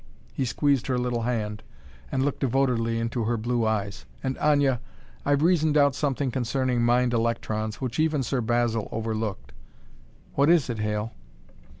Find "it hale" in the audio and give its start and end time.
10.71-11.11